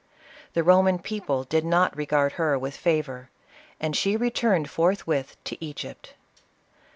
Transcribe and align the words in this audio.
The 0.53 0.63
Roman 0.63 0.97
people 0.97 1.43
did 1.43 1.63
not 1.63 1.95
regard 1.95 2.31
her 2.31 2.57
with 2.57 2.75
favor, 2.75 3.29
and 3.79 3.95
she 3.95 4.17
returned 4.17 4.67
forthwith 4.67 5.37
to 5.43 5.63
Egypt. 5.63 6.15